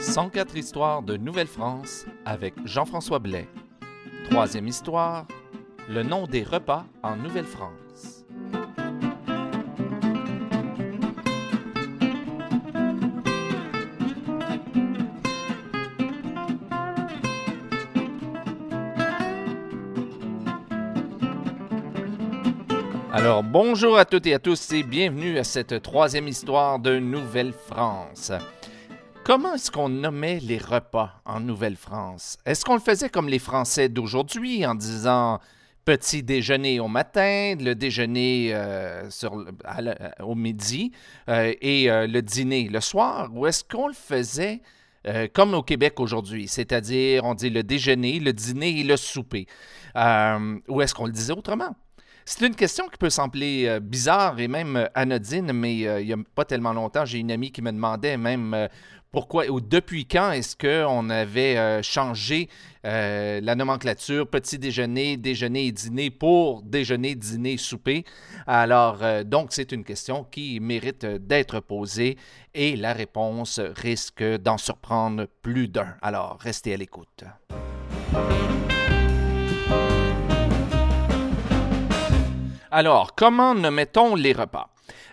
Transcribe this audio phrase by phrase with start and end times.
[0.00, 3.46] 104 histoires de Nouvelle-France avec Jean-François Blais.
[4.30, 5.28] Troisième histoire,
[5.90, 8.24] le nom des repas en Nouvelle-France.
[23.12, 28.32] Alors bonjour à toutes et à tous et bienvenue à cette troisième histoire de Nouvelle-France.
[29.30, 32.36] Comment est-ce qu'on nommait les repas en Nouvelle-France?
[32.44, 35.38] Est-ce qu'on le faisait comme les Français d'aujourd'hui en disant
[35.84, 39.08] petit déjeuner au matin, le déjeuner euh,
[40.18, 40.90] au midi
[41.28, 43.30] euh, et euh, le dîner le soir?
[43.32, 44.62] Ou est-ce qu'on le faisait
[45.32, 49.46] comme au Québec aujourd'hui, c'est-à-dire on dit le déjeuner, le dîner et le souper?
[49.94, 51.76] Ou est-ce qu'on le disait autrement?
[52.26, 56.44] C'est une question qui peut sembler bizarre et même anodine, mais il n'y a pas
[56.44, 58.68] tellement longtemps, j'ai une amie qui me demandait même
[59.12, 62.48] pourquoi ou depuis quand est-ce qu'on avait euh, changé
[62.84, 68.04] euh, la nomenclature petit déjeuner, déjeuner et dîner pour déjeuner, dîner, souper?
[68.46, 72.16] Alors, euh, donc, c'est une question qui mérite d'être posée
[72.54, 75.94] et la réponse risque d'en surprendre plus d'un.
[76.02, 77.24] Alors, restez à l'écoute.
[82.70, 84.70] Alors, comment nommait-on les repas?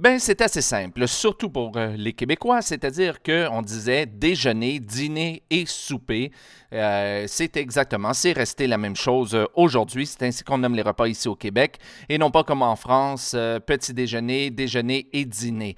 [0.00, 5.66] Ben, c'est assez simple, surtout pour euh, les Québécois, c'est-à-dire qu'on disait déjeuner, dîner et
[5.66, 6.32] souper.
[6.72, 10.06] Euh, c'est exactement, c'est resté la même chose euh, aujourd'hui.
[10.06, 11.76] C'est ainsi qu'on nomme les repas ici au Québec
[12.08, 15.76] et non pas comme en France, petit déjeuner, déjeuner et dîner.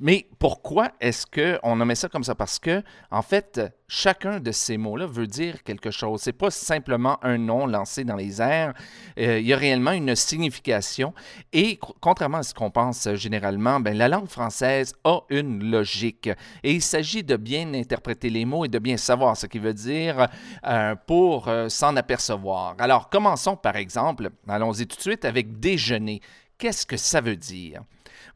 [0.00, 2.34] Mais pourquoi est-ce qu'on nommait ça comme ça?
[2.34, 6.20] Parce que, en fait, chacun de ces mots-là veut dire quelque chose.
[6.22, 8.74] C'est pas simplement un nom lancé dans les airs.
[9.18, 11.14] Euh, il y a réellement une signification.
[11.52, 15.70] Et co- contrairement à ce qu'on pense euh, généralement, ben, la langue française a une
[15.70, 16.30] logique.
[16.62, 19.74] Et il s'agit de bien interpréter les mots et de bien savoir ce qu'il veut
[19.74, 20.28] dire
[20.64, 22.76] euh, pour s'en apercevoir.
[22.78, 26.20] Alors, commençons par exemple, allons-y tout de suite avec déjeuner.
[26.58, 27.82] Qu'est-ce que ça veut dire?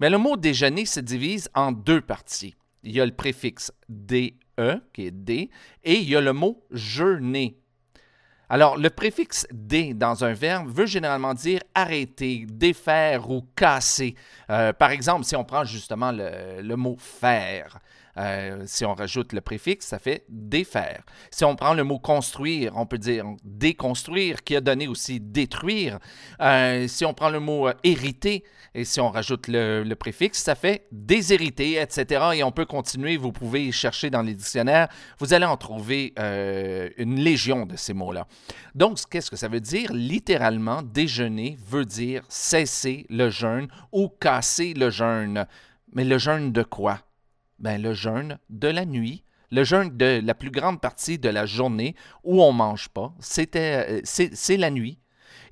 [0.00, 2.54] Mais le mot déjeuner se divise en deux parties.
[2.82, 4.32] Il y a le préfixe DE,
[4.92, 5.50] qui est D,
[5.84, 7.58] et il y a le mot jeûner.
[8.48, 14.14] Alors, le préfixe D dans un verbe veut généralement dire arrêter, défaire ou casser.
[14.50, 17.78] Euh, par exemple, si on prend justement le mot faire,
[18.18, 21.02] euh, si on rajoute le préfixe, ça fait défaire.
[21.30, 25.98] Si on prend le mot construire, on peut dire déconstruire, qui a donné aussi détruire.
[26.40, 30.54] Euh, si on prend le mot euh, hériter, et si on rajoute le, préfixe, ça
[30.54, 32.24] fait déshériter, etc.
[32.34, 36.14] Et on peut continuer, vous pouvez chercher dans les dictionnaires, vous allez en trouver
[36.96, 38.26] une légion de ces mots-là.
[38.74, 39.92] Donc, qu'est-ce que ça veut dire?
[39.92, 45.46] Littéralement, déjeuner veut dire cesser le jeûne ou casser le jeûne.
[45.92, 47.00] Mais le jeûne de quoi?
[47.62, 51.46] Ben, le jeûne de la nuit, le jeûne de la plus grande partie de la
[51.46, 54.98] journée où on mange pas, euh, c'est, la nuit.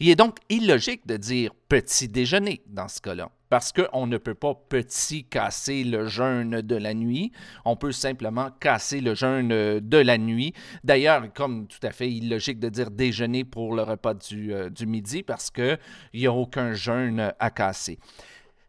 [0.01, 4.35] Il est donc illogique de dire petit déjeuner dans ce cas-là, parce qu'on ne peut
[4.35, 7.31] pas petit casser le jeûne de la nuit,
[7.65, 9.49] on peut simplement casser le jeûne
[9.79, 10.53] de la nuit.
[10.83, 14.87] D'ailleurs, comme tout à fait illogique de dire déjeuner pour le repas du, euh, du
[14.87, 15.79] midi, parce qu'il
[16.15, 17.99] n'y a aucun jeûne à casser.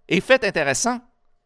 [0.10, 1.00] Et fait intéressant,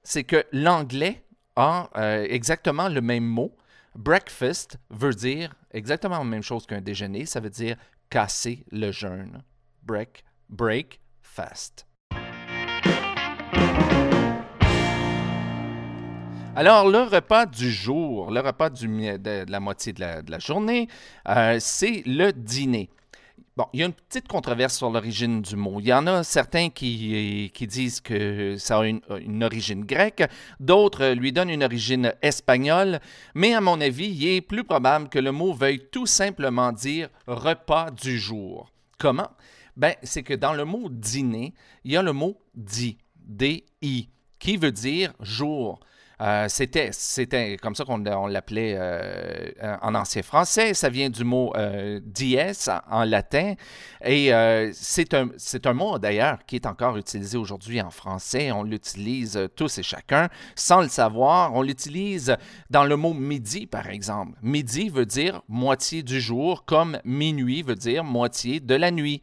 [0.05, 1.24] c'est que l'anglais
[1.55, 3.55] a euh, exactement le même mot.
[3.95, 7.77] Breakfast veut dire exactement la même chose qu'un déjeuner, ça veut dire
[8.09, 9.41] casser le jeûne.
[9.83, 11.85] Break, break, fast.
[16.57, 20.87] Alors, le repas du jour, le repas de, la moitié de la, de la journée,
[21.27, 22.89] euh, c'est le dîner.
[23.57, 25.79] Bon, il y a une petite controverse sur l'origine du mot.
[25.79, 30.23] Il y en a certains qui, disent que ça a une, une origine grecque,
[30.59, 32.99] d'autres lui donnent une origine espagnole,
[33.33, 37.07] mais à mon avis, il est plus probable que le mot veuille tout simplement dire
[37.27, 38.73] repas du jour.
[38.97, 39.29] Comment?
[39.77, 41.53] Ben, c'est que dans le mot dîner,
[41.83, 44.09] il y a le mot di, D-I,
[44.39, 45.79] qui veut dire jour.
[46.21, 49.51] Euh, c'était, c'était comme ça qu'on on l'appelait euh,
[49.81, 50.73] en ancien français.
[50.73, 52.37] Ça vient du mot euh, dies
[52.89, 53.53] en, latin.
[54.03, 54.31] Et
[54.73, 58.51] c'est, un, c'est un mot d'ailleurs qui est encore utilisé aujourd'hui en français.
[58.51, 61.53] On l'utilise tous et chacun sans le savoir.
[61.53, 62.35] On l'utilise
[62.69, 64.37] dans le mot midi, par exemple.
[64.41, 69.21] Midi veut dire moitié du jour, comme minuit veut dire moitié de la nuit.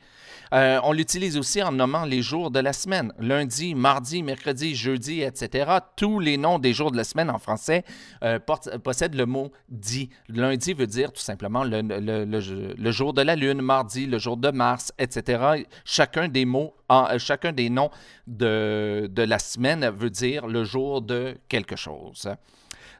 [0.52, 3.12] On l'utilise aussi en nommant les jours de la semaine.
[3.19, 5.78] Lundi, mardi, mercredi, jeudi, etc.
[5.96, 7.84] Tous les noms des jours de la semaine en français
[8.23, 10.11] euh, possèdent le mot dit.
[10.29, 14.93] Lundi veut dire tout simplement le, jour de la lune, mardi, le jour de Mars,
[14.99, 15.64] etc.
[15.84, 17.90] Chacun des mots, euh, chacun des noms
[18.26, 22.29] de, de la semaine veut dire le jour de quelque chose.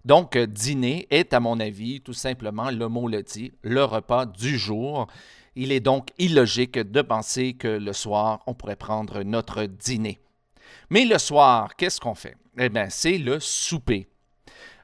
[0.05, 4.59] Donc, dîner est, à mon avis, tout simplement, le mot le dit, le repas du
[4.59, 5.07] jour.
[5.55, 10.19] Il est donc illogique de penser que le soir, on pourrait prendre notre dîner.
[10.91, 12.37] Mais le soir, qu'est-ce qu'on fait?
[12.59, 14.09] Eh bien, c'est le souper.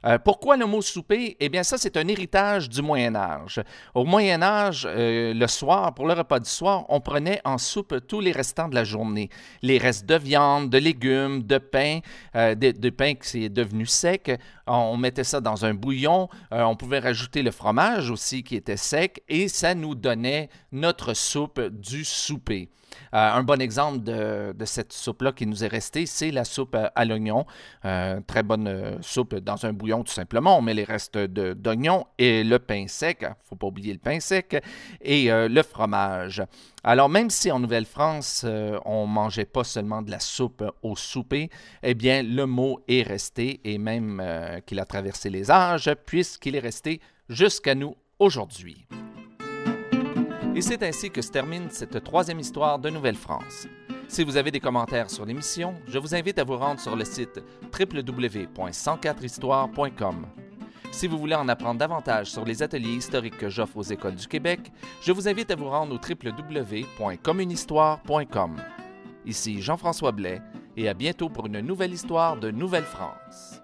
[0.05, 1.35] Euh, pourquoi le mot souper?
[1.39, 3.61] Eh bien, ça, c'est un héritage du Moyen Âge.
[3.93, 7.95] Au Moyen Âge, euh, le soir, pour le repas du soir, on prenait en soupe
[8.07, 9.29] tous les restants de la journée.
[9.61, 11.99] Les restes de viande, de légumes, de pain,
[12.35, 14.31] euh, de, pain qui est devenu sec.
[14.67, 16.29] On mettait ça dans un bouillon.
[16.51, 21.59] on pouvait rajouter le fromage aussi qui était sec et ça nous donnait notre soupe
[21.59, 22.69] du souper.
[23.11, 27.45] Un bon exemple de, cette soupe-là qui nous est restée, c'est la soupe à, l'oignon.
[27.81, 30.57] Très bonne soupe dans un bouillon, tout simplement.
[30.57, 34.19] On met les restes d'oignon et le pain sec, ne faut pas oublier le pain
[34.19, 34.61] sec,
[35.01, 36.41] et le fromage.
[36.83, 38.45] Alors, même si en Nouvelle-France,
[38.85, 41.49] on ne mangeait pas seulement de la soupe au souper,
[41.83, 44.23] eh bien, le mot est resté, et même
[44.65, 48.85] qu'il a traversé les âges, puisqu'il est resté jusqu'à nous aujourd'hui.
[50.55, 53.67] Et c'est ainsi que se termine cette troisième histoire de Nouvelle-France.
[54.09, 57.05] Si vous avez des commentaires sur l'émission, je vous invite à vous rendre sur le
[57.05, 57.39] site
[57.79, 60.25] www.104histoire.com.
[60.91, 64.27] Si vous voulez en apprendre davantage sur les ateliers historiques que j'offre aux écoles du
[64.27, 64.71] Québec,
[65.03, 68.55] je vous invite à vous rendre au www.communhistoire.com.
[69.27, 70.41] Ici Jean-François Blais
[70.75, 73.61] et à bientôt pour une nouvelle histoire de Nouvelle-France.